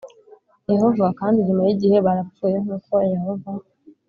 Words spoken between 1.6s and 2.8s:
y igihe barapfuye nk